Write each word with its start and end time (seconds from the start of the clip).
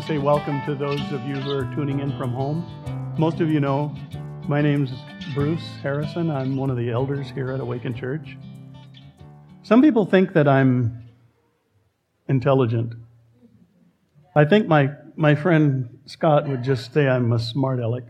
to 0.00 0.06
say 0.06 0.18
welcome 0.18 0.62
to 0.64 0.76
those 0.76 1.00
of 1.10 1.26
you 1.26 1.34
who 1.34 1.50
are 1.50 1.64
tuning 1.74 1.98
in 1.98 2.16
from 2.16 2.30
home. 2.30 2.64
Most 3.18 3.40
of 3.40 3.50
you 3.50 3.58
know 3.58 3.92
my 4.46 4.62
name's 4.62 4.92
Bruce 5.34 5.66
Harrison. 5.82 6.30
I'm 6.30 6.56
one 6.56 6.70
of 6.70 6.76
the 6.76 6.88
elders 6.88 7.30
here 7.30 7.50
at 7.50 7.58
Awaken 7.58 7.94
Church. 7.94 8.36
Some 9.64 9.82
people 9.82 10.06
think 10.06 10.34
that 10.34 10.46
I'm 10.46 11.02
intelligent. 12.28 12.94
I 14.36 14.44
think 14.44 14.68
my, 14.68 14.90
my 15.16 15.34
friend 15.34 15.98
Scott 16.06 16.46
would 16.46 16.62
just 16.62 16.94
say 16.94 17.08
I'm 17.08 17.32
a 17.32 17.38
smart 17.40 17.80
aleck. 17.80 18.04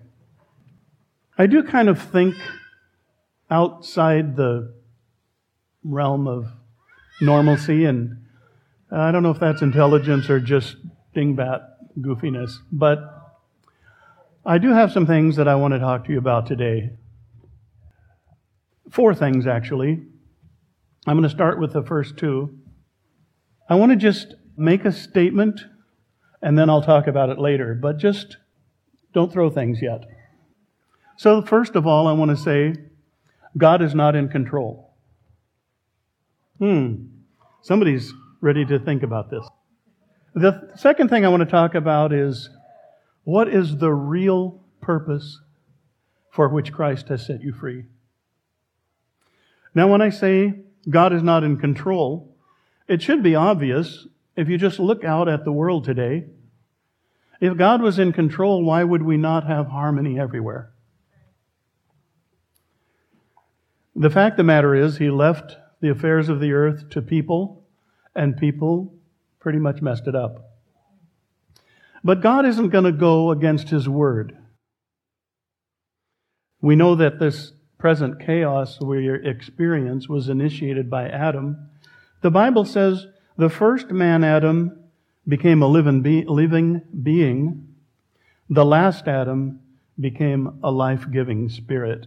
I 1.38 1.46
do 1.46 1.62
kind 1.62 1.88
of 1.88 2.02
think 2.02 2.34
outside 3.50 4.36
the 4.36 4.74
realm 5.84 6.28
of 6.28 6.48
normalcy, 7.22 7.86
and 7.86 8.26
I 8.90 9.10
don't 9.10 9.22
know 9.22 9.30
if 9.30 9.40
that's 9.40 9.62
intelligence 9.62 10.28
or 10.28 10.38
just 10.38 10.76
dingbat 11.16 11.77
goofiness, 12.00 12.58
but 12.70 12.98
I 14.44 14.58
do 14.58 14.72
have 14.72 14.92
some 14.92 15.06
things 15.06 15.36
that 15.36 15.48
I 15.48 15.54
want 15.56 15.74
to 15.74 15.78
talk 15.78 16.04
to 16.06 16.12
you 16.12 16.18
about 16.18 16.46
today. 16.46 16.90
Four 18.90 19.14
things, 19.14 19.46
actually. 19.46 20.00
I'm 21.06 21.16
going 21.16 21.22
to 21.22 21.34
start 21.34 21.58
with 21.58 21.72
the 21.72 21.82
first 21.82 22.16
two. 22.16 22.58
I 23.68 23.74
want 23.74 23.92
to 23.92 23.96
just 23.96 24.34
make 24.56 24.84
a 24.84 24.92
statement, 24.92 25.60
and 26.42 26.58
then 26.58 26.68
I'll 26.70 26.82
talk 26.82 27.06
about 27.06 27.30
it 27.30 27.38
later, 27.38 27.74
but 27.74 27.98
just 27.98 28.36
don't 29.12 29.32
throw 29.32 29.50
things 29.50 29.80
yet. 29.82 30.04
So, 31.16 31.42
first 31.42 31.74
of 31.76 31.86
all, 31.86 32.06
I 32.06 32.12
want 32.12 32.30
to 32.30 32.36
say 32.36 32.74
God 33.56 33.82
is 33.82 33.94
not 33.94 34.14
in 34.14 34.28
control. 34.28 34.94
Hmm. 36.58 37.06
Somebody's 37.62 38.12
ready 38.40 38.64
to 38.66 38.78
think 38.78 39.02
about 39.02 39.30
this. 39.30 39.47
The 40.38 40.70
second 40.76 41.08
thing 41.08 41.24
I 41.24 41.30
want 41.30 41.40
to 41.40 41.50
talk 41.50 41.74
about 41.74 42.12
is 42.12 42.48
what 43.24 43.48
is 43.48 43.78
the 43.78 43.92
real 43.92 44.62
purpose 44.80 45.40
for 46.30 46.48
which 46.48 46.72
Christ 46.72 47.08
has 47.08 47.26
set 47.26 47.42
you 47.42 47.52
free? 47.52 47.86
Now, 49.74 49.88
when 49.88 50.00
I 50.00 50.10
say 50.10 50.60
God 50.88 51.12
is 51.12 51.24
not 51.24 51.42
in 51.42 51.56
control, 51.56 52.36
it 52.86 53.02
should 53.02 53.20
be 53.20 53.34
obvious 53.34 54.06
if 54.36 54.48
you 54.48 54.58
just 54.58 54.78
look 54.78 55.02
out 55.02 55.28
at 55.28 55.44
the 55.44 55.50
world 55.50 55.84
today. 55.84 56.26
If 57.40 57.56
God 57.56 57.82
was 57.82 57.98
in 57.98 58.12
control, 58.12 58.64
why 58.64 58.84
would 58.84 59.02
we 59.02 59.16
not 59.16 59.44
have 59.44 59.66
harmony 59.66 60.20
everywhere? 60.20 60.70
The 63.96 64.10
fact 64.10 64.34
of 64.34 64.36
the 64.38 64.44
matter 64.44 64.76
is, 64.76 64.98
he 64.98 65.10
left 65.10 65.56
the 65.80 65.90
affairs 65.90 66.28
of 66.28 66.38
the 66.38 66.52
earth 66.52 66.90
to 66.90 67.02
people, 67.02 67.64
and 68.14 68.36
people 68.36 68.94
pretty 69.40 69.58
much 69.58 69.80
messed 69.80 70.06
it 70.06 70.14
up. 70.14 70.58
But 72.04 72.20
God 72.22 72.46
isn't 72.46 72.70
going 72.70 72.84
to 72.84 72.92
go 72.92 73.30
against 73.30 73.68
his 73.68 73.88
word. 73.88 74.36
We 76.60 76.76
know 76.76 76.94
that 76.94 77.18
this 77.18 77.52
present 77.78 78.24
chaos 78.24 78.80
we 78.80 79.08
experience 79.24 80.08
was 80.08 80.28
initiated 80.28 80.90
by 80.90 81.08
Adam. 81.08 81.70
The 82.22 82.30
Bible 82.30 82.64
says 82.64 83.06
the 83.36 83.48
first 83.48 83.90
man, 83.90 84.24
Adam, 84.24 84.84
became 85.26 85.62
a 85.62 85.66
living, 85.66 86.02
be- 86.02 86.24
living 86.24 86.82
being. 87.02 87.74
The 88.50 88.64
last 88.64 89.06
Adam 89.06 89.60
became 90.00 90.58
a 90.62 90.70
life 90.70 91.06
giving 91.10 91.48
spirit. 91.48 92.06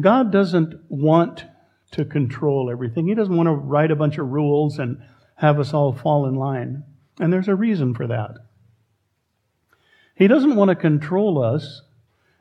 God 0.00 0.32
doesn't 0.32 0.74
want 0.88 1.44
to 1.92 2.04
control 2.04 2.70
everything. 2.70 3.08
He 3.08 3.14
doesn't 3.14 3.36
want 3.36 3.48
to 3.48 3.52
write 3.52 3.90
a 3.90 3.96
bunch 3.96 4.18
of 4.18 4.28
rules 4.28 4.78
and 4.78 5.02
have 5.40 5.58
us 5.58 5.72
all 5.72 5.92
fall 5.92 6.26
in 6.26 6.34
line. 6.34 6.84
And 7.18 7.32
there's 7.32 7.48
a 7.48 7.54
reason 7.54 7.94
for 7.94 8.06
that. 8.06 8.32
He 10.14 10.28
doesn't 10.28 10.54
want 10.54 10.68
to 10.68 10.74
control 10.74 11.42
us 11.42 11.80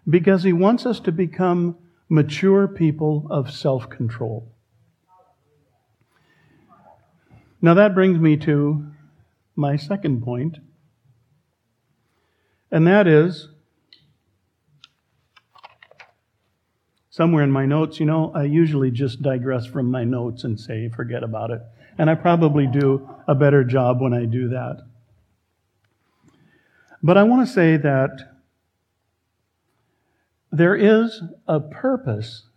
because 0.08 0.44
he 0.44 0.52
wants 0.52 0.86
us 0.86 1.00
to 1.02 1.12
become 1.14 1.78
mature 2.10 2.68
people 2.68 3.26
of 3.30 3.52
self 3.52 3.90
control. 3.90 4.52
Now 7.62 7.74
that 7.74 7.96
brings 7.96 8.20
me 8.20 8.36
to 8.38 8.86
my 9.56 9.78
second 9.78 10.22
point, 10.22 10.58
and 12.70 12.86
that 12.86 13.08
is 13.08 13.48
somewhere 17.10 17.44
in 17.44 17.52
my 17.52 17.66
notes, 17.66 18.02
you 18.02 18.06
know, 18.06 18.34
I 18.36 18.44
usually 18.44 18.92
just 18.92 19.22
digress 19.22 19.66
from 19.66 19.90
my 19.90 20.04
notes 20.04 20.44
and 20.44 20.60
say, 20.60 20.90
forget 20.90 21.24
about 21.24 21.52
it. 21.52 21.62
And 22.00 22.10
I 22.10 22.16
probably 22.16 22.66
do 22.66 23.08
a 23.28 23.36
better 23.36 23.64
job 23.64 24.02
when 24.02 24.14
I 24.14 24.24
do 24.24 24.48
that. 24.48 24.78
But 27.04 27.18
I 27.18 27.24
want 27.24 27.46
to 27.46 27.54
say 27.54 27.76
that 27.76 28.38
there 30.52 30.76
is 30.76 31.22
a 31.46 31.60
purpose 31.60 32.48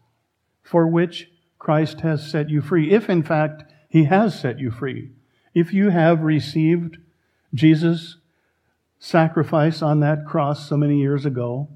for 0.62 0.86
which 0.86 1.28
Christ 1.58 2.00
has 2.00 2.30
set 2.30 2.50
you 2.50 2.60
free, 2.60 2.92
if 2.92 3.10
in 3.10 3.24
fact 3.24 3.64
he 3.88 4.04
has 4.04 4.38
set 4.38 4.60
you 4.60 4.70
free. 4.70 5.10
If 5.54 5.74
you 5.74 5.90
have 5.90 6.20
received 6.20 6.98
Jesus' 7.52 8.18
sacrifice 9.00 9.82
on 9.82 9.98
that 10.00 10.24
cross 10.24 10.68
so 10.68 10.76
many 10.76 11.00
years 11.00 11.26
ago, 11.26 11.68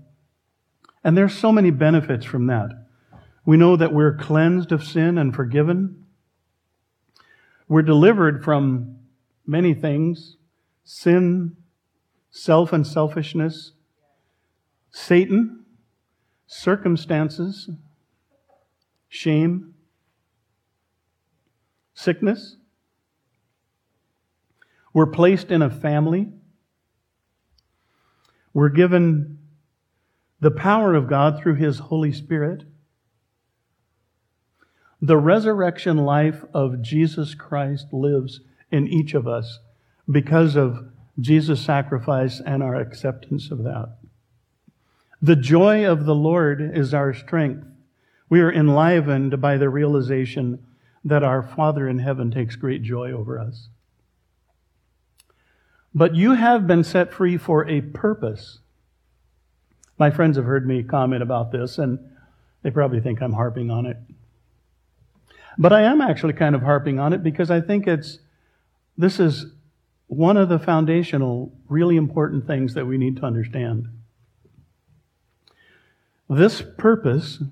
and 1.02 1.16
there's 1.16 1.34
so 1.34 1.50
many 1.50 1.72
benefits 1.72 2.24
from 2.24 2.46
that. 2.46 2.70
We 3.44 3.56
know 3.56 3.76
that 3.76 3.92
we're 3.92 4.16
cleansed 4.16 4.70
of 4.70 4.84
sin 4.84 5.18
and 5.18 5.34
forgiven. 5.34 6.05
We're 7.68 7.82
delivered 7.82 8.44
from 8.44 8.98
many 9.46 9.74
things 9.74 10.36
sin, 10.84 11.56
self 12.30 12.72
and 12.72 12.86
selfishness, 12.86 13.72
Satan, 14.90 15.64
circumstances, 16.46 17.68
shame, 19.08 19.74
sickness. 21.92 22.56
We're 24.92 25.06
placed 25.06 25.50
in 25.50 25.60
a 25.60 25.68
family. 25.68 26.28
We're 28.54 28.70
given 28.70 29.38
the 30.40 30.50
power 30.50 30.94
of 30.94 31.08
God 31.08 31.38
through 31.38 31.56
His 31.56 31.78
Holy 31.78 32.12
Spirit, 32.12 32.64
the 35.06 35.16
resurrection 35.16 35.98
life 35.98 36.44
of 36.52 36.82
Jesus 36.82 37.36
Christ 37.36 37.92
lives 37.92 38.40
in 38.72 38.88
each 38.88 39.14
of 39.14 39.28
us 39.28 39.60
because 40.10 40.56
of 40.56 40.88
Jesus' 41.20 41.64
sacrifice 41.64 42.40
and 42.44 42.60
our 42.60 42.74
acceptance 42.74 43.52
of 43.52 43.62
that. 43.62 43.98
The 45.22 45.36
joy 45.36 45.88
of 45.88 46.06
the 46.06 46.14
Lord 46.14 46.60
is 46.60 46.92
our 46.92 47.14
strength. 47.14 47.64
We 48.28 48.40
are 48.40 48.52
enlivened 48.52 49.40
by 49.40 49.58
the 49.58 49.68
realization 49.68 50.66
that 51.04 51.22
our 51.22 51.40
Father 51.40 51.88
in 51.88 52.00
heaven 52.00 52.32
takes 52.32 52.56
great 52.56 52.82
joy 52.82 53.12
over 53.12 53.38
us. 53.38 53.68
But 55.94 56.16
you 56.16 56.34
have 56.34 56.66
been 56.66 56.82
set 56.82 57.12
free 57.12 57.36
for 57.36 57.64
a 57.68 57.80
purpose. 57.80 58.58
My 59.98 60.10
friends 60.10 60.36
have 60.36 60.46
heard 60.46 60.66
me 60.66 60.82
comment 60.82 61.22
about 61.22 61.52
this, 61.52 61.78
and 61.78 62.00
they 62.64 62.72
probably 62.72 63.00
think 63.00 63.22
I'm 63.22 63.34
harping 63.34 63.70
on 63.70 63.86
it. 63.86 63.98
But 65.58 65.72
I 65.72 65.82
am 65.82 66.00
actually 66.00 66.34
kind 66.34 66.54
of 66.54 66.62
harping 66.62 66.98
on 66.98 67.12
it 67.12 67.22
because 67.22 67.50
I 67.50 67.60
think 67.60 67.86
it's 67.86 68.18
this 68.96 69.20
is 69.20 69.46
one 70.06 70.36
of 70.36 70.48
the 70.48 70.58
foundational, 70.58 71.52
really 71.68 71.96
important 71.96 72.46
things 72.46 72.74
that 72.74 72.86
we 72.86 72.98
need 72.98 73.16
to 73.16 73.24
understand. 73.24 73.88
This 76.28 76.62
purpose, 76.76 77.42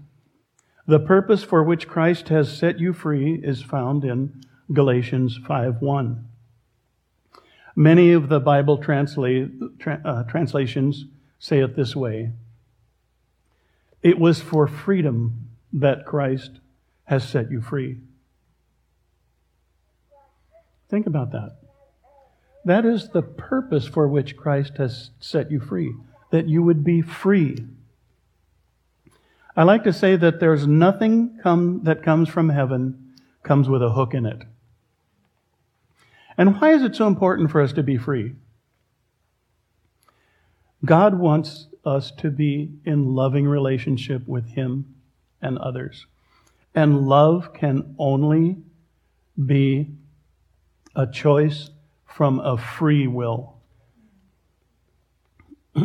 the 0.87 1.01
purpose 1.01 1.43
for 1.43 1.63
which 1.63 1.89
Christ 1.89 2.29
has 2.29 2.57
set 2.57 2.79
you 2.79 2.93
free, 2.93 3.35
is 3.35 3.63
found 3.63 4.05
in 4.05 4.45
Galatians 4.73 5.39
5:1. 5.39 6.25
Many 7.77 8.13
of 8.13 8.29
the 8.29 8.41
Bible 8.41 8.79
tra- 8.79 10.01
uh, 10.05 10.23
translations 10.25 11.07
say 11.39 11.61
it 11.61 11.77
this 11.77 11.97
way 11.97 12.33
It 14.03 14.19
was 14.19 14.41
for 14.41 14.67
freedom 14.67 15.49
that 15.73 16.07
Christ 16.07 16.61
has 17.05 17.29
set 17.29 17.51
you 17.51 17.61
free. 17.61 17.99
Think 20.89 21.07
about 21.07 21.33
that. 21.33 21.57
That 22.65 22.85
is 22.85 23.11
the 23.11 23.23
purpose 23.23 23.87
for 23.87 24.09
which 24.09 24.37
Christ 24.37 24.79
has 24.79 25.11
set 25.21 25.51
you 25.51 25.61
free, 25.61 25.93
that 26.31 26.49
you 26.49 26.63
would 26.63 26.83
be 26.83 27.03
free. 27.03 27.65
I 29.57 29.65
like 29.65 29.85
to 29.85 29.93
say 29.93 30.17
that 30.17 30.41
there's 30.41 30.67
nothing 30.67 31.39
come, 31.43 31.81
that 31.85 32.03
comes 32.03 32.29
from 32.29 32.49
heaven 32.49 33.15
comes 33.43 33.69
with 33.69 33.83
a 33.83 33.91
hook 33.91 34.15
in 34.15 34.27
it. 34.27 34.43
And 36.37 36.61
why 36.61 36.73
is 36.73 36.83
it 36.83 36.97
so 36.97 37.07
important 37.07 37.51
for 37.51 37.61
us 37.61 37.73
to 37.75 37.83
be 37.83 37.97
free? 37.97 38.33
God 40.85 41.19
wants 41.19 41.69
us 41.85 42.11
to 42.19 42.31
be 42.31 42.73
in 42.85 43.15
loving 43.15 43.47
relationship 43.47 44.27
with 44.27 44.49
Him 44.51 44.95
and 45.41 45.59
others. 45.59 46.07
And 46.75 47.07
love 47.07 47.55
can 47.55 47.95
only 47.99 48.57
be 49.45 49.91
a 50.97 51.07
choice 51.07 51.71
from 52.07 52.41
a 52.41 52.57
free 52.59 53.07
will. 53.07 53.59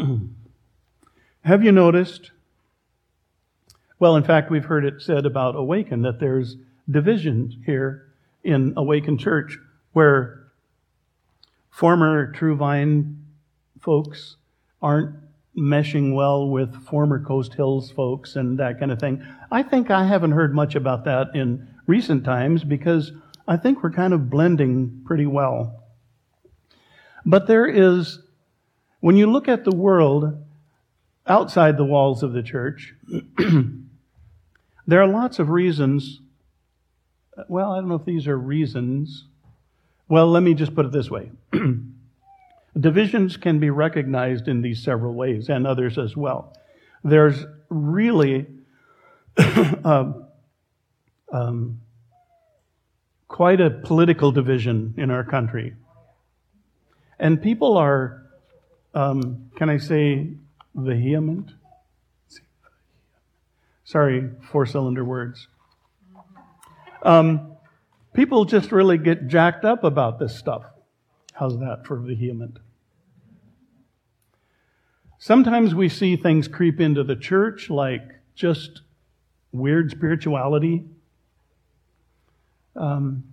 Have 1.44 1.63
you 1.63 1.71
noticed? 1.71 2.31
Well, 4.00 4.15
in 4.15 4.24
fact, 4.24 4.50
we've 4.50 4.65
heard 4.65 4.86
it 4.86 5.01
said 5.01 5.25
about 5.25 5.56
Awaken 5.56 6.03
that 6.03 6.19
there's 6.19 6.57
division 6.89 7.63
here 7.65 8.12
in 8.44 8.74
Awaken 8.77 9.18
Church 9.18 9.57
where 9.94 10.51
former 11.69 12.31
True 12.31 12.56
Vine 12.56 13.25
folks 13.80 14.38
aren't 14.81 15.15
meshing 15.57 16.13
well 16.13 16.48
with 16.50 16.75
former 16.86 17.24
Coast 17.24 17.54
Hills 17.54 17.92
folks 17.92 18.36
and 18.36 18.60
that 18.60 18.80
kind 18.80 18.92
of 18.92 19.00
thing. 19.00 19.25
I 19.51 19.63
think 19.63 19.90
I 19.90 20.06
haven't 20.06 20.31
heard 20.31 20.54
much 20.54 20.75
about 20.75 21.06
that 21.06 21.36
in 21.36 21.68
recent 21.88 22.24
times 22.24 22.63
because 22.63 23.12
I 23.48 23.57
think 23.57 23.81
we're 23.81 23.92
kind 23.92 24.13
of 24.13 24.30
blending 24.30 25.01
pretty 25.06 25.25
well. 25.25 25.84
But 27.25 27.48
there 27.48 27.68
is, 27.68 28.19
when 29.00 29.16
you 29.16 29.30
look 29.30 29.48
at 29.48 29.66
the 29.66 29.75
world 29.75 30.46
outside 31.28 31.78
the 31.78 31.86
walls 31.86 32.24
of 32.24 32.34
the 32.34 32.44
church, 32.44 32.94
there 34.88 35.02
are 35.02 35.07
lots 35.07 35.40
of 35.40 35.50
reasons. 35.50 36.22
Well, 37.48 37.72
I 37.72 37.78
don't 37.78 37.90
know 37.90 37.95
if 37.95 38.06
these 38.06 38.28
are 38.28 38.38
reasons. 38.38 39.25
Well, 40.07 40.28
let 40.28 40.44
me 40.44 40.54
just 40.54 40.75
put 40.75 40.86
it 40.86 40.92
this 40.92 41.10
way. 41.10 41.31
Divisions 42.80 43.38
can 43.38 43.60
be 43.60 43.70
recognized 43.70 44.48
in 44.48 44.62
these 44.62 44.84
several 44.84 45.14
ways, 45.14 45.50
and 45.50 45.66
others 45.66 45.98
as 45.98 46.16
well. 46.16 46.56
There's 47.04 47.46
really 47.70 48.46
um, 49.84 50.26
um, 51.31 51.81
quite 53.28 53.62
a 53.62 53.70
political 53.70 54.31
division 54.31 54.94
in 54.98 55.12
our 55.12 55.24
country. 55.24 55.76
And 57.20 57.42
people 57.42 57.78
are, 57.78 58.24
um, 58.94 59.52
can 59.56 59.70
I 59.70 59.78
say, 59.78 60.34
vehement? 60.76 61.52
Sorry, 63.84 64.30
four 64.52 64.66
cylinder 64.66 65.04
words. 65.04 65.48
Um, 67.04 67.58
people 68.14 68.46
just 68.46 68.72
really 68.72 68.98
get 68.98 69.28
jacked 69.28 69.66
up 69.66 69.84
about 69.84 70.20
this 70.20 70.38
stuff. 70.38 70.64
How's 71.34 71.58
that 71.60 71.86
for 71.86 71.98
vehement? 71.98 72.60
Sometimes 75.21 75.75
we 75.75 75.89
see 75.89 76.16
things 76.16 76.48
creep 76.48 76.80
into 76.80 77.04
the 77.04 77.16
church 77.16 77.69
like 77.69 78.04
just 78.36 78.81
weird 79.51 79.92
spirituality. 79.92 80.86
Um, 82.74 83.25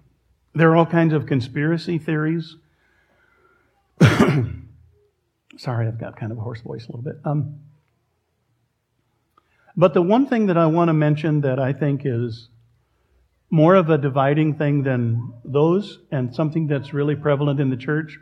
there 0.53 0.69
are 0.73 0.77
all 0.77 0.87
kinds 0.87 1.15
of 1.15 1.27
conspiracy 1.27 1.99
theories. 1.99 2.57
Sorry, 5.59 5.87
I've 5.87 6.01
got 6.01 6.17
kind 6.17 6.33
of 6.33 6.39
a 6.39 6.41
hoarse 6.41 6.61
voice 6.61 6.85
a 6.87 6.89
little 6.89 7.03
bit. 7.03 7.21
Um, 7.25 7.61
but 9.77 9.95
the 9.95 10.03
one 10.03 10.27
thing 10.27 10.47
that 10.47 10.59
I 10.59 10.67
want 10.67 10.89
to 10.89 10.93
mention 10.93 11.43
that 11.43 11.61
I 11.61 11.73
think 11.73 12.03
is 12.05 12.49
more 13.49 13.77
of 13.77 13.91
a 13.91 13.99
dividing 13.99 14.55
thing 14.55 14.83
than 14.83 15.33
those, 15.45 16.01
and 16.11 16.35
something 16.35 16.67
that's 16.67 16.93
really 16.93 17.15
prevalent 17.15 17.61
in 17.61 17.71
the 17.71 17.77
church, 17.77 18.19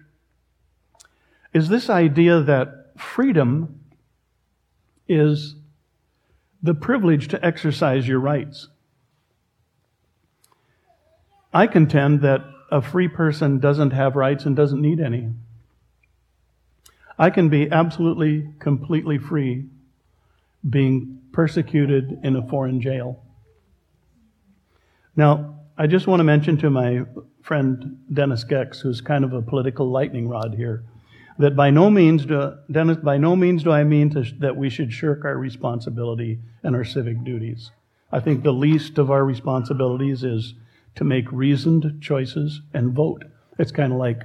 is 1.55 1.71
this 1.71 1.89
idea 1.89 2.43
that 2.43 2.84
freedom 2.97 3.81
is 5.09 5.57
the 6.63 6.75
privilege 6.75 7.29
to 7.29 7.45
exercise 7.45 8.09
your 8.09 8.19
rights. 8.19 8.69
I 11.53 11.67
contend 11.67 12.23
that 12.23 12.41
a 12.71 12.81
free 12.83 13.09
person 13.09 13.61
doesn't 13.61 13.93
have 13.93 14.17
rights 14.17 14.45
and 14.47 14.57
doesn't 14.57 14.81
need 14.81 14.99
any. 14.99 15.29
I 17.19 17.31
can 17.31 17.49
be 17.49 17.71
absolutely, 17.71 18.49
completely 18.59 19.19
free 19.19 19.67
being 20.69 21.21
persecuted 21.33 22.19
in 22.25 22.37
a 22.37 22.49
foreign 22.49 22.81
jail. 22.81 23.23
Now, 25.15 25.61
I 25.77 25.87
just 25.87 26.07
want 26.07 26.21
to 26.21 26.25
mention 26.25 26.57
to 26.59 26.71
my 26.71 27.05
friend 27.43 27.99
Dennis 28.13 28.43
Gex, 28.43 28.81
who's 28.81 29.01
kind 29.01 29.25
of 29.25 29.33
a 29.33 29.43
political 29.43 29.91
lightning 29.91 30.29
rod 30.29 30.55
here, 30.55 30.85
that 31.39 31.57
by 31.57 31.71
no 31.71 31.91
means 31.91 32.27
do, 32.27 32.55
Dennis, 32.71 32.99
by 32.99 33.17
no 33.17 33.35
means 33.35 33.63
do 33.65 33.71
I 33.73 33.85
mean 33.85 34.11
to, 34.11 34.25
that 34.39 34.57
we 34.57 34.71
should 34.71 34.93
shirk 34.93 35.25
our 35.25 35.37
responsibility 35.37 36.39
and 36.63 36.77
our 36.77 36.85
civic 36.85 37.25
duties. 37.25 37.71
I 38.13 38.21
think 38.21 38.43
the 38.43 38.53
least 38.53 38.99
of 38.99 39.11
our 39.11 39.25
responsibilities 39.25 40.23
is 40.23 40.55
to 40.95 41.05
make 41.05 41.31
reasoned 41.33 41.99
choices 42.01 42.63
and 42.73 42.93
vote. 42.93 43.25
It's 43.59 43.73
kind 43.73 43.93
of 43.93 43.99
like 43.99 44.23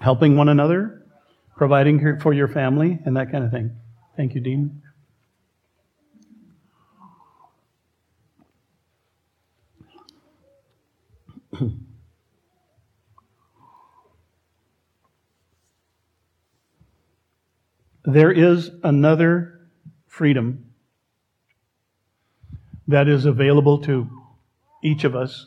helping 0.00 0.36
one 0.36 0.48
another, 0.48 1.02
providing 1.56 2.18
for 2.20 2.32
your 2.32 2.48
family, 2.48 2.98
and 3.04 3.16
that 3.16 3.30
kind 3.30 3.44
of 3.44 3.50
thing. 3.50 3.76
Thank 4.16 4.34
you, 4.34 4.40
Dean. 4.40 4.82
there 18.04 18.32
is 18.32 18.70
another 18.82 19.60
freedom 20.06 20.66
that 22.88 23.08
is 23.08 23.24
available 23.24 23.78
to 23.82 24.08
each 24.82 25.04
of 25.04 25.14
us, 25.14 25.46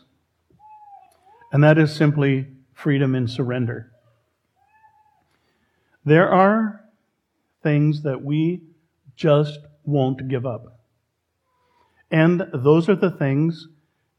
and 1.52 1.64
that 1.64 1.78
is 1.78 1.94
simply 1.94 2.48
freedom 2.74 3.16
in 3.16 3.28
surrender. 3.28 3.92
There 6.06 6.30
are 6.30 6.84
things 7.62 8.04
that 8.04 8.24
we 8.24 8.62
just 9.16 9.60
won't 9.84 10.28
give 10.28 10.46
up. 10.46 10.80
And 12.12 12.44
those 12.54 12.90
are 12.90 12.96
the 12.96 13.12
things 13.12 13.68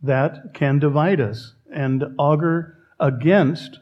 that 0.02 0.52
can 0.54 0.78
divide 0.78 1.20
us 1.20 1.54
and 1.72 2.04
augur 2.18 2.78
against 2.98 3.78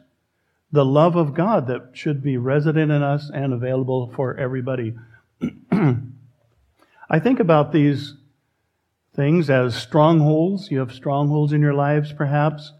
the 0.73 0.83
love 0.83 1.15
of 1.15 1.35
God 1.35 1.67
that 1.67 1.91
should 1.93 2.23
be 2.23 2.35
resident 2.35 2.91
in 2.91 3.03
us 3.03 3.29
and 3.31 3.53
available 3.53 4.11
for 4.15 4.35
everybody. 4.35 4.95
I 5.71 7.19
think 7.21 7.39
about 7.39 7.71
these 7.71 8.15
things 9.15 9.51
as 9.51 9.75
strongholds. 9.75 10.71
You 10.71 10.79
have 10.79 10.91
strongholds 10.91 11.53
in 11.53 11.61
your 11.61 11.75
lives, 11.75 12.11
perhaps. 12.11 12.73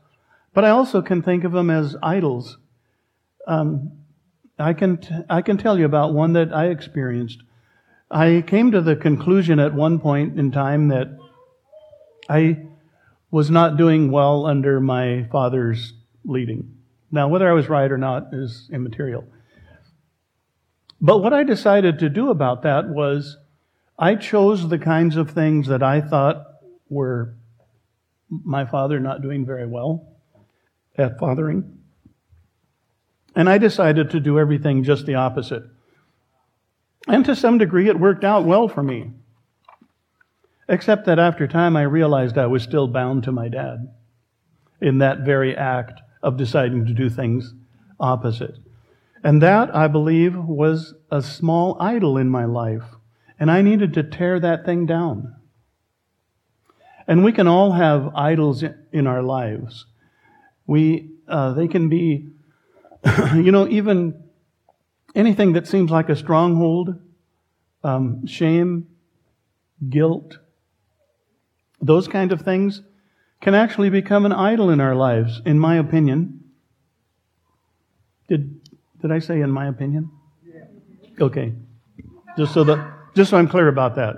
But 0.55 0.65
I 0.65 0.71
also 0.71 1.03
can 1.03 1.21
think 1.21 1.43
of 1.43 1.51
them 1.51 1.69
as 1.69 1.95
idols. 2.01 2.57
Um, 3.45 3.91
I, 4.57 4.73
can 4.73 4.97
t- 4.97 5.13
I 5.29 5.43
can 5.43 5.57
tell 5.59 5.77
you 5.77 5.85
about 5.85 6.15
one 6.15 6.33
that 6.33 6.51
I 6.51 6.69
experienced. 6.69 7.43
I 8.09 8.43
came 8.47 8.71
to 8.71 8.81
the 8.81 8.95
conclusion 8.95 9.59
at 9.59 9.75
one 9.75 9.99
point 9.99 10.39
in 10.39 10.51
time 10.51 10.87
that 10.87 11.15
I 12.27 12.65
was 13.29 13.51
not 13.51 13.77
doing 13.77 14.09
well 14.09 14.47
under 14.47 14.79
my 14.79 15.27
father's 15.31 15.93
leading. 16.25 16.72
Now, 17.13 17.27
whether 17.27 17.47
I 17.47 17.53
was 17.53 17.69
right 17.69 17.91
or 17.91 17.97
not 17.99 18.33
is 18.33 18.67
immaterial. 18.73 19.23
But 20.99 21.19
what 21.19 21.31
I 21.31 21.43
decided 21.43 21.99
to 21.99 22.09
do 22.09 22.31
about 22.31 22.63
that 22.63 22.89
was 22.89 23.37
I 23.99 24.15
chose 24.15 24.67
the 24.67 24.79
kinds 24.79 25.15
of 25.15 25.29
things 25.29 25.67
that 25.67 25.83
I 25.83 26.01
thought 26.01 26.43
were 26.89 27.35
my 28.29 28.65
father 28.65 28.99
not 28.99 29.21
doing 29.21 29.45
very 29.45 29.67
well 29.67 30.07
at 30.97 31.19
fathering. 31.19 31.77
And 33.35 33.47
I 33.47 33.59
decided 33.59 34.09
to 34.09 34.19
do 34.19 34.39
everything 34.39 34.83
just 34.83 35.05
the 35.05 35.13
opposite. 35.13 35.65
And 37.07 37.23
to 37.25 37.35
some 37.35 37.59
degree, 37.59 37.89
it 37.89 37.99
worked 37.99 38.23
out 38.23 38.43
well 38.43 38.67
for 38.67 38.81
me. 38.81 39.11
Except 40.67 41.05
that 41.05 41.19
after 41.19 41.47
time, 41.47 41.77
I 41.77 41.83
realized 41.83 42.39
I 42.39 42.47
was 42.47 42.63
still 42.63 42.87
bound 42.87 43.21
to 43.25 43.31
my 43.31 43.49
dad 43.49 43.93
in 44.81 44.97
that 44.97 45.19
very 45.19 45.55
act 45.55 46.01
of 46.23 46.37
deciding 46.37 46.85
to 46.85 46.93
do 46.93 47.09
things 47.09 47.53
opposite. 47.99 48.55
And 49.23 49.41
that, 49.41 49.73
I 49.75 49.87
believe, 49.87 50.35
was 50.35 50.95
a 51.11 51.21
small 51.21 51.77
idol 51.79 52.17
in 52.17 52.29
my 52.29 52.45
life. 52.45 52.83
And 53.39 53.51
I 53.51 53.61
needed 53.61 53.93
to 53.93 54.03
tear 54.03 54.39
that 54.39 54.65
thing 54.65 54.85
down. 54.85 55.35
And 57.07 57.23
we 57.23 57.31
can 57.31 57.47
all 57.47 57.73
have 57.73 58.15
idols 58.15 58.63
in 58.91 59.07
our 59.07 59.21
lives. 59.21 59.85
We, 60.65 61.11
uh, 61.27 61.53
they 61.53 61.67
can 61.67 61.89
be, 61.89 62.29
you 63.35 63.51
know, 63.51 63.67
even 63.67 64.23
anything 65.13 65.53
that 65.53 65.67
seems 65.67 65.91
like 65.91 66.09
a 66.09 66.15
stronghold, 66.15 66.99
um, 67.83 68.25
shame, 68.25 68.87
guilt, 69.89 70.37
those 71.81 72.07
kind 72.07 72.31
of 72.31 72.41
things 72.41 72.81
can 73.43 73.53
actually 73.53 73.89
become 73.89 74.25
an 74.25 74.31
idol 74.31 74.69
in 74.69 74.79
our 74.79 74.95
lives, 74.95 75.41
in 75.45 75.59
my 75.59 75.75
opinion. 75.77 76.43
Did, 78.29 78.61
did 79.01 79.11
I 79.11 79.19
say 79.19 79.41
in 79.41 79.51
my 79.51 79.67
opinion? 79.67 80.09
Okay. 81.19 81.53
Just 82.37 82.53
so 82.53 82.63
that 82.63 82.91
just 83.15 83.29
so 83.29 83.37
I'm 83.37 83.47
clear 83.47 83.67
about 83.67 83.95
that. 83.97 84.15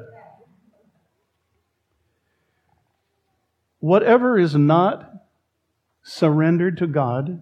Whatever 3.79 4.39
is 4.39 4.55
not 4.55 5.12
surrendered 6.03 6.77
to 6.77 6.88
God 6.88 7.41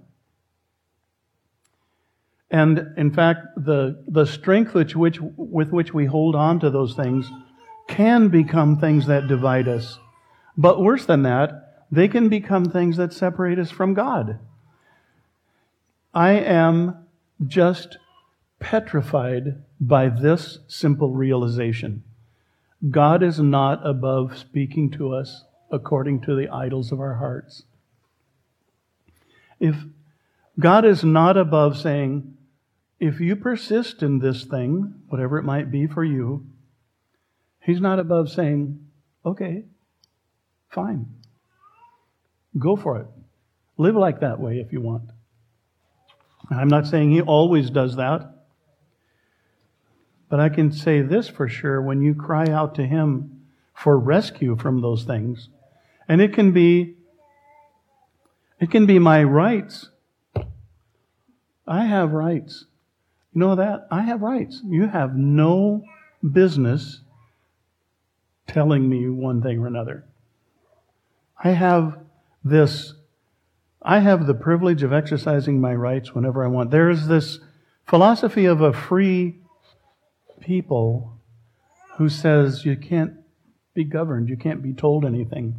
And 2.54 2.94
in 2.98 3.12
fact, 3.12 3.48
the, 3.58 4.04
the 4.08 4.26
strength 4.26 4.76
which, 4.76 4.96
which, 4.96 5.18
with 5.20 5.72
which 5.72 5.92
we 5.92 6.06
hold 6.06 6.36
on 6.36 6.60
to 6.60 6.70
those 6.70 6.94
things 6.94 7.28
can 7.88 8.30
become 8.30 8.78
things 8.78 9.08
that 9.08 9.28
divide 9.28 9.68
us. 9.68 9.98
But 10.56 10.80
worse 10.80 11.08
than 11.08 11.24
that, 11.24 11.63
they 11.94 12.08
can 12.08 12.28
become 12.28 12.66
things 12.66 12.98
that 12.98 13.14
separate 13.14 13.60
us 13.60 13.70
from 13.70 13.94
God. 13.94 14.40
I 16.12 16.32
am 16.32 17.06
just 17.46 18.00
petrified 18.60 19.64
by 19.80 20.10
this 20.10 20.58
simple 20.68 21.12
realization. 21.12 22.04
God 22.90 23.22
is 23.22 23.40
not 23.40 23.86
above 23.86 24.36
speaking 24.36 24.90
to 24.92 25.14
us 25.14 25.44
according 25.72 26.22
to 26.22 26.36
the 26.36 26.50
idols 26.50 26.92
of 26.92 27.00
our 27.00 27.16
hearts. 27.16 27.62
If 29.60 29.76
God 30.60 30.86
is 30.86 31.04
not 31.04 31.38
above 31.38 31.78
saying, 31.78 32.36
if 33.00 33.20
you 33.20 33.36
persist 33.36 34.02
in 34.02 34.18
this 34.18 34.46
thing, 34.46 34.96
whatever 35.10 35.38
it 35.38 35.44
might 35.44 35.70
be 35.70 35.86
for 35.86 36.04
you, 36.04 36.48
He's 37.62 37.80
not 37.80 38.00
above 38.00 38.32
saying, 38.32 38.80
okay, 39.24 39.66
fine. 40.70 41.06
Go 42.58 42.76
for 42.76 43.00
it. 43.00 43.08
Live 43.78 43.96
like 43.96 44.20
that 44.20 44.40
way 44.40 44.60
if 44.60 44.72
you 44.72 44.82
want. 44.82 45.10
I'm 46.52 46.68
not 46.68 46.88
saying 46.88 47.12
He 47.12 47.22
always 47.22 47.70
does 47.70 47.96
that. 47.96 48.30
But 50.30 50.40
I 50.40 50.50
can 50.50 50.72
say 50.72 51.02
this 51.02 51.28
for 51.28 51.48
sure 51.48 51.82
when 51.82 52.02
you 52.02 52.16
cry 52.16 52.48
out 52.48 52.76
to 52.76 52.86
Him 52.86 53.44
for 53.74 53.98
rescue 53.98 54.56
from 54.56 54.82
those 54.82 55.04
things, 55.04 55.50
and 56.08 56.22
it 56.22 56.34
can 56.34 56.52
be 56.52 56.96
it 58.60 58.72
can 58.72 58.86
be 58.86 59.00
my 59.00 59.24
rights. 59.24 59.90
I 61.68 61.86
have 61.86 62.12
rights. 62.12 62.66
You 63.34 63.40
know 63.42 63.56
that? 63.56 63.88
I 63.92 64.02
have 64.02 64.22
rights. 64.22 64.62
You 64.66 64.88
have 64.88 65.16
no 65.16 65.84
business 66.32 67.02
telling 68.48 68.88
me 68.88 69.10
one 69.10 69.42
thing 69.42 69.60
or 69.60 69.68
another. 69.68 70.06
I 71.44 71.50
have 71.50 71.98
this, 72.44 72.94
I 73.82 74.00
have 74.00 74.28
the 74.28 74.34
privilege 74.34 74.84
of 74.84 74.94
exercising 74.94 75.62
my 75.62 75.74
rights 75.74 76.14
whenever 76.14 76.44
I 76.44 76.48
want. 76.48 76.72
There 76.72 76.90
is 76.90 77.08
this 77.08 77.40
philosophy 77.88 78.46
of 78.46 78.62
a 78.62 78.74
free 78.74 79.40
people 80.42 81.20
who 81.98 82.10
says 82.10 82.66
you 82.66 82.76
can't 82.76 83.14
be 83.74 83.84
governed, 83.84 84.30
you 84.30 84.38
can't 84.38 84.62
be 84.62 84.74
told 84.74 85.06
anything. 85.06 85.56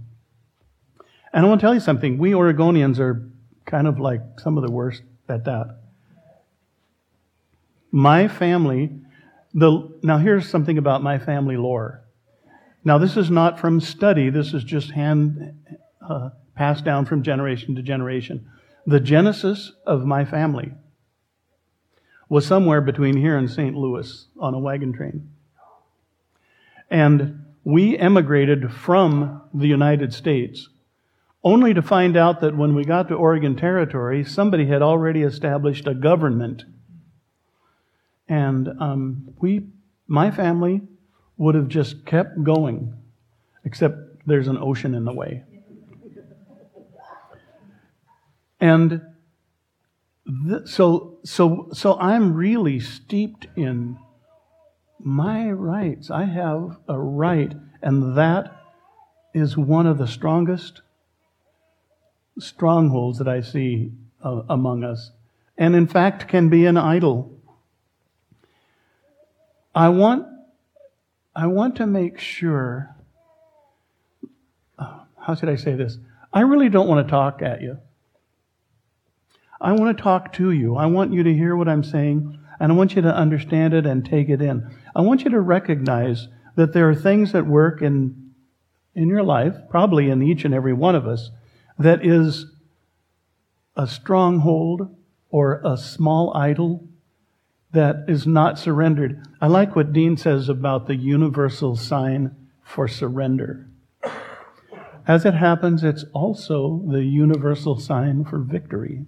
And 1.33 1.45
I 1.45 1.49
want 1.49 1.61
to 1.61 1.67
tell 1.67 1.75
you 1.75 1.81
something. 1.81 2.19
We 2.19 2.31
Oregonians 2.31 2.99
are 2.99 3.29
kind 3.67 3.87
of 3.87 3.99
like 3.99 4.21
some 4.39 4.57
of 4.57 4.65
the 4.65 4.71
worst 4.71 5.03
at 5.29 5.45
that. 5.45 5.81
My 7.91 8.29
family, 8.29 8.91
the, 9.53 9.89
now 10.03 10.19
here's 10.19 10.49
something 10.49 10.79
about 10.79 11.03
my 11.03 11.19
family 11.19 11.57
lore. 11.57 12.03
Now, 12.85 12.99
this 12.99 13.17
is 13.17 13.31
not 13.31 13.59
from 13.59 13.81
study, 13.81 14.29
this 14.29 14.53
is 14.53 14.63
just 14.63 14.91
hand 14.91 15.59
uh, 16.07 16.31
passed 16.55 16.85
down 16.85 17.07
from 17.07 17.23
generation 17.23 17.75
to 17.75 17.83
generation. 17.83 18.49
The 18.87 19.01
genesis 19.01 19.73
of 19.87 20.05
my 20.05 20.25
family 20.25 20.73
was 22.29 22.47
somewhere 22.47 22.81
between 22.81 23.17
here 23.17 23.37
and 23.37 23.51
St. 23.51 23.77
Louis 23.77 24.27
on 24.39 24.55
a 24.55 24.59
wagon 24.59 24.93
train. 24.93 25.31
And 26.91 27.45
we 27.65 27.97
emigrated 27.97 28.73
from 28.73 29.43
the 29.53 29.67
United 29.67 30.13
States 30.13 30.69
only 31.43 31.75
to 31.75 31.83
find 31.83 32.17
out 32.17 32.41
that 32.41 32.57
when 32.57 32.75
we 32.75 32.85
got 32.85 33.09
to 33.09 33.15
Oregon 33.15 33.55
Territory, 33.55 34.25
somebody 34.25 34.67
had 34.67 34.81
already 34.81 35.23
established 35.23 35.87
a 35.87 35.95
government. 35.95 36.65
And 38.29 38.69
um, 38.81 39.35
we, 39.41 39.67
my 40.07 40.31
family, 40.31 40.81
would 41.37 41.55
have 41.55 41.69
just 41.69 42.07
kept 42.07 42.43
going, 42.43 42.95
except 43.65 44.27
there's 44.27 44.49
an 44.49 44.57
ocean 44.57 44.95
in 44.95 45.05
the 45.05 45.13
way. 45.13 45.43
And 48.65 49.03
th- 50.49 50.67
so, 50.69 51.19
so, 51.23 51.69
so 51.75 51.99
I'm 51.99 52.33
really 52.33 52.81
steeped 52.81 53.47
in 53.57 53.99
my 54.99 55.51
rights. 55.51 56.11
I 56.11 56.25
have 56.25 56.79
a 56.89 56.99
right, 56.99 57.53
and 57.83 58.17
that 58.17 58.57
is 59.35 59.55
one 59.55 59.87
of 59.87 59.99
the 59.99 60.07
strongest 60.07 60.81
strongholds 62.39 63.19
that 63.19 63.29
I 63.29 63.43
see 63.43 63.93
uh, 64.25 64.45
among 64.49 64.83
us, 64.83 65.11
and 65.59 65.77
in 65.77 65.87
fact 65.87 66.27
can 66.27 66.49
be 66.49 66.65
an 66.65 66.79
idol. 66.79 67.39
I 69.75 69.91
want, 69.91 70.27
I 71.37 71.49
want 71.49 71.77
to 71.77 71.87
make 71.87 72.19
sure, 72.19 72.97
uh, 74.79 75.01
how 75.19 75.35
should 75.35 75.51
I 75.51 75.57
say 75.57 75.75
this? 75.75 75.99
I 76.33 76.41
really 76.41 76.71
don't 76.71 76.89
want 76.89 77.07
to 77.07 77.11
talk 77.11 77.43
at 77.43 77.61
you. 77.61 77.77
I 79.65 79.73
want 79.73 79.97
to 79.97 80.03
talk 80.03 80.35
to 80.35 80.51
you. 80.51 80.77
I 80.77 80.85
want 80.85 81.15
you 81.15 81.23
to 81.23 81.33
hear 81.33 81.57
what 81.57 81.69
I'm 81.69 81.83
saying, 81.83 82.39
and 82.61 82.71
I 82.71 82.75
want 82.75 82.95
you 82.95 83.01
to 83.01 83.17
understand 83.17 83.73
it 83.73 83.87
and 83.87 84.05
take 84.05 84.29
it 84.29 84.43
in. 84.43 84.71
I 84.95 85.01
want 85.01 85.25
you 85.25 85.31
to 85.31 85.41
recognize 85.41 86.29
that 86.55 86.75
there 86.75 86.89
are 86.91 86.95
things 86.95 87.33
that 87.33 87.47
work 87.47 87.81
in, 87.81 88.35
in 88.95 89.09
your 89.09 89.23
life, 89.23 89.55
probably 89.71 90.11
in 90.11 90.23
each 90.23 90.45
and 90.45 90.53
every 90.53 90.75
one 90.75 90.95
of 90.95 91.09
us, 91.09 91.31
that 91.79 92.05
is 92.05 92.45
a 93.75 93.87
stronghold 93.87 94.95
or 95.31 95.63
a 95.65 95.79
small 95.79 96.37
idol 96.37 96.87
that 97.73 98.05
is 98.07 98.27
not 98.27 98.59
surrendered. 98.59 99.25
I 99.41 99.47
like 99.47 99.75
what 99.75 99.95
Dean 99.95 100.19
says 100.19 100.51
about 100.51 100.87
the 100.87 100.95
universal 100.95 101.75
sign 101.75 102.37
for 102.63 102.87
surrender. 102.87 103.67
As 105.09 105.25
it 105.25 105.35
happens, 105.35 105.83
it's 105.83 106.05
also 106.13 106.85
the 106.87 107.03
universal 107.03 107.81
sign 107.81 108.25
for 108.25 108.39
victory. 108.39 109.07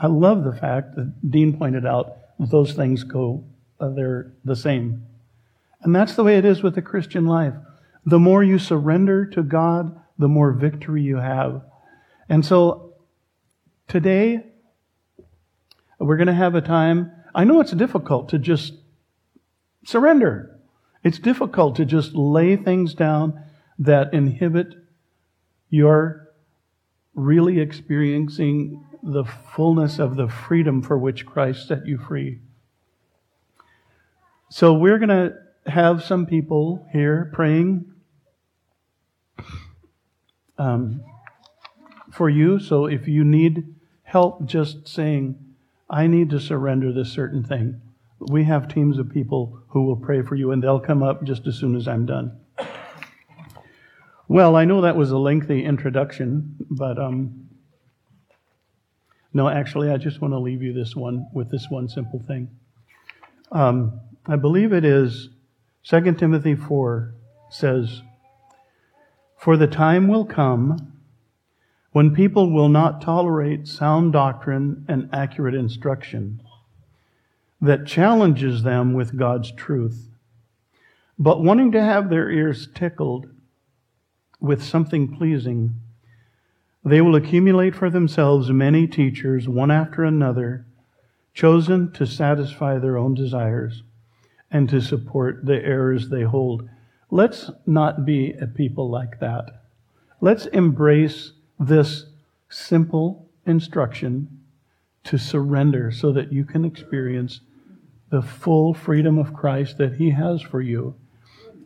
I 0.00 0.06
love 0.06 0.44
the 0.44 0.54
fact 0.54 0.94
that 0.96 1.12
Dean 1.28 1.56
pointed 1.58 1.84
out 1.84 2.16
those 2.38 2.72
things 2.72 3.02
go, 3.02 3.44
uh, 3.80 3.88
they're 3.88 4.32
the 4.44 4.56
same. 4.56 5.06
And 5.82 5.94
that's 5.94 6.14
the 6.14 6.24
way 6.24 6.38
it 6.38 6.44
is 6.44 6.62
with 6.62 6.74
the 6.74 6.82
Christian 6.82 7.26
life. 7.26 7.54
The 8.04 8.18
more 8.18 8.42
you 8.42 8.58
surrender 8.58 9.26
to 9.26 9.42
God, 9.42 10.00
the 10.18 10.28
more 10.28 10.52
victory 10.52 11.02
you 11.02 11.16
have. 11.16 11.62
And 12.28 12.44
so 12.44 12.94
today, 13.86 14.44
we're 15.98 16.16
going 16.16 16.28
to 16.28 16.32
have 16.32 16.54
a 16.54 16.60
time. 16.60 17.12
I 17.34 17.44
know 17.44 17.60
it's 17.60 17.72
difficult 17.72 18.28
to 18.30 18.38
just 18.38 18.74
surrender. 19.84 20.58
It's 21.02 21.18
difficult 21.18 21.76
to 21.76 21.84
just 21.84 22.14
lay 22.14 22.56
things 22.56 22.94
down 22.94 23.42
that 23.78 24.12
inhibit 24.12 24.74
your 25.70 26.28
really 27.14 27.60
experiencing 27.60 28.84
the 29.02 29.24
fullness 29.24 29.98
of 29.98 30.16
the 30.16 30.28
freedom 30.28 30.82
for 30.82 30.98
which 30.98 31.26
Christ 31.26 31.68
set 31.68 31.86
you 31.86 31.98
free. 31.98 32.40
So 34.50 34.74
we're 34.74 34.98
going 34.98 35.08
to 35.08 35.34
have 35.66 36.02
some 36.02 36.26
people 36.26 36.86
here 36.92 37.30
praying. 37.34 37.92
Um, 40.56 41.04
for 42.18 42.28
you. 42.28 42.58
So 42.58 42.86
if 42.86 43.06
you 43.06 43.24
need 43.24 43.74
help 44.02 44.44
just 44.44 44.88
saying, 44.88 45.38
I 45.88 46.08
need 46.08 46.30
to 46.30 46.40
surrender 46.40 46.92
this 46.92 47.10
certain 47.12 47.44
thing, 47.44 47.80
we 48.18 48.44
have 48.44 48.68
teams 48.68 48.98
of 48.98 49.08
people 49.08 49.62
who 49.68 49.84
will 49.84 49.96
pray 49.96 50.22
for 50.22 50.34
you, 50.34 50.50
and 50.50 50.62
they'll 50.62 50.80
come 50.80 51.02
up 51.02 51.22
just 51.22 51.46
as 51.46 51.54
soon 51.54 51.76
as 51.76 51.86
I'm 51.86 52.04
done. 52.04 52.36
Well, 54.26 54.56
I 54.56 54.64
know 54.64 54.82
that 54.82 54.96
was 54.96 55.12
a 55.12 55.16
lengthy 55.16 55.64
introduction, 55.64 56.56
but 56.68 56.98
um, 56.98 57.47
no, 59.32 59.48
actually, 59.48 59.90
I 59.90 59.96
just 59.98 60.20
want 60.20 60.32
to 60.32 60.38
leave 60.38 60.62
you 60.62 60.72
this 60.72 60.96
one 60.96 61.26
with 61.32 61.50
this 61.50 61.66
one 61.68 61.88
simple 61.88 62.20
thing. 62.20 62.48
Um, 63.52 64.00
I 64.26 64.36
believe 64.36 64.72
it 64.72 64.84
is 64.84 65.28
2 65.84 66.14
Timothy 66.14 66.54
4 66.54 67.14
says, 67.50 68.02
For 69.36 69.56
the 69.56 69.66
time 69.66 70.08
will 70.08 70.24
come 70.24 70.92
when 71.92 72.14
people 72.14 72.52
will 72.52 72.68
not 72.68 73.00
tolerate 73.00 73.66
sound 73.66 74.12
doctrine 74.12 74.84
and 74.88 75.08
accurate 75.12 75.54
instruction 75.54 76.42
that 77.60 77.86
challenges 77.86 78.62
them 78.62 78.92
with 78.92 79.16
God's 79.16 79.50
truth, 79.52 80.08
but 81.18 81.42
wanting 81.42 81.72
to 81.72 81.82
have 81.82 82.08
their 82.08 82.30
ears 82.30 82.68
tickled 82.74 83.26
with 84.40 84.62
something 84.62 85.16
pleasing, 85.16 85.74
they 86.84 87.00
will 87.00 87.16
accumulate 87.16 87.74
for 87.74 87.90
themselves 87.90 88.50
many 88.50 88.86
teachers, 88.86 89.48
one 89.48 89.70
after 89.70 90.04
another, 90.04 90.66
chosen 91.34 91.92
to 91.92 92.06
satisfy 92.06 92.78
their 92.78 92.96
own 92.96 93.14
desires 93.14 93.82
and 94.50 94.68
to 94.68 94.80
support 94.80 95.44
the 95.44 95.62
errors 95.64 96.08
they 96.08 96.22
hold. 96.22 96.68
Let's 97.10 97.50
not 97.66 98.04
be 98.04 98.32
a 98.32 98.46
people 98.46 98.88
like 98.90 99.20
that. 99.20 99.62
Let's 100.20 100.46
embrace 100.46 101.32
this 101.58 102.06
simple 102.48 103.28
instruction 103.46 104.40
to 105.04 105.18
surrender 105.18 105.90
so 105.90 106.12
that 106.12 106.32
you 106.32 106.44
can 106.44 106.64
experience 106.64 107.40
the 108.10 108.22
full 108.22 108.74
freedom 108.74 109.18
of 109.18 109.34
Christ 109.34 109.78
that 109.78 109.94
He 109.94 110.10
has 110.10 110.42
for 110.42 110.60
you. 110.60 110.94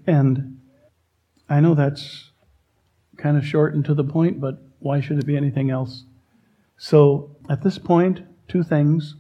And 0.07 0.61
I 1.49 1.61
know 1.61 1.75
that's 1.75 2.31
kind 3.17 3.37
of 3.37 3.47
short 3.47 3.75
and 3.75 3.85
to 3.85 3.95
the 3.95 4.05
point, 4.05 4.41
but 4.41 4.63
why 4.83 5.01
should 5.01 5.19
it 5.19 5.27
be 5.27 5.37
anything 5.37 5.71
else? 5.71 6.05
So 6.77 7.31
at 7.49 7.63
this 7.63 7.79
point, 7.79 8.21
two 8.49 8.63
things. 8.63 9.15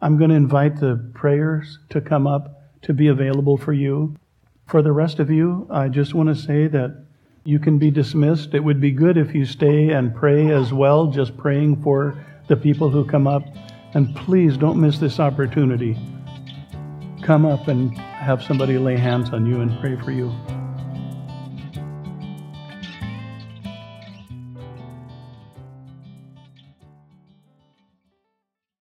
I'm 0.00 0.16
going 0.16 0.30
to 0.30 0.36
invite 0.36 0.80
the 0.80 1.10
prayers 1.14 1.78
to 1.90 2.00
come 2.00 2.26
up 2.26 2.62
to 2.82 2.92
be 2.92 3.08
available 3.08 3.56
for 3.56 3.72
you. 3.72 4.16
For 4.66 4.82
the 4.82 4.92
rest 4.92 5.18
of 5.18 5.30
you, 5.30 5.66
I 5.70 5.88
just 5.88 6.14
want 6.14 6.28
to 6.28 6.34
say 6.34 6.66
that 6.68 7.04
you 7.44 7.58
can 7.58 7.78
be 7.78 7.90
dismissed. 7.90 8.54
It 8.54 8.64
would 8.64 8.80
be 8.80 8.92
good 8.92 9.16
if 9.16 9.34
you 9.34 9.44
stay 9.44 9.90
and 9.90 10.14
pray 10.14 10.50
as 10.50 10.72
well, 10.72 11.08
just 11.08 11.36
praying 11.36 11.82
for 11.82 12.24
the 12.48 12.56
people 12.56 12.90
who 12.90 13.04
come 13.04 13.26
up. 13.26 13.44
And 13.94 14.14
please 14.16 14.56
don't 14.56 14.80
miss 14.80 14.98
this 14.98 15.20
opportunity. 15.20 15.98
Come 17.22 17.44
up 17.44 17.68
and 17.68 17.96
have 17.96 18.42
somebody 18.42 18.78
lay 18.78 18.96
hands 18.96 19.30
on 19.30 19.46
you 19.46 19.60
and 19.60 19.78
pray 19.80 19.96
for 19.96 20.10
you. 20.10 20.32